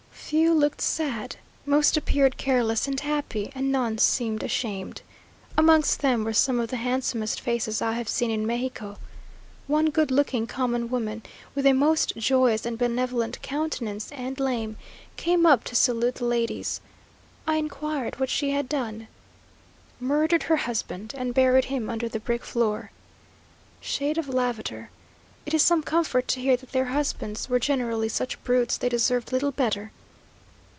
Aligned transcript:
Few 0.31 0.53
looked 0.53 0.79
sad; 0.79 1.35
most 1.65 1.97
appeared 1.97 2.37
careless 2.37 2.87
and 2.87 2.97
happy, 3.01 3.51
and 3.53 3.69
none 3.69 3.97
seemed 3.97 4.43
ashamed. 4.43 5.01
Amongst 5.57 5.99
them 5.99 6.23
were 6.23 6.31
some 6.31 6.57
of 6.57 6.69
the 6.69 6.77
handsomest 6.77 7.41
faces 7.41 7.81
I 7.81 7.93
have 7.93 8.07
seen 8.07 8.31
in 8.31 8.47
Mexico. 8.47 8.97
One 9.67 9.89
good 9.89 10.09
looking 10.09 10.47
common 10.47 10.87
woman, 10.89 11.21
with 11.53 11.65
a 11.65 11.73
most 11.73 12.15
joyous 12.15 12.65
and 12.65 12.77
benevolent 12.77 13.41
countenance, 13.41 14.09
and 14.13 14.39
lame, 14.39 14.77
came 15.17 15.45
up 15.45 15.65
to 15.65 15.75
salute 15.75 16.15
the 16.15 16.25
ladies. 16.25 16.79
I 17.45 17.57
inquired 17.57 18.17
what 18.17 18.29
she 18.29 18.51
had 18.51 18.69
done. 18.69 19.09
"Murdered 19.99 20.43
her 20.43 20.55
husband, 20.55 21.13
and 21.17 21.33
buried 21.33 21.65
him 21.65 21.89
under 21.89 22.07
the 22.07 22.21
brick 22.21 22.45
floor!" 22.45 22.91
Shade 23.81 24.17
of 24.17 24.29
Lavater! 24.29 24.91
It 25.45 25.53
is 25.53 25.61
some 25.61 25.83
comfort 25.83 26.29
to 26.29 26.39
hear 26.39 26.55
that 26.55 26.71
their 26.71 26.85
husbands 26.85 27.49
were 27.49 27.59
generally 27.59 28.07
such 28.07 28.41
brutes, 28.45 28.77
they 28.77 28.87
deserved 28.87 29.33
little 29.33 29.51
better! 29.51 29.91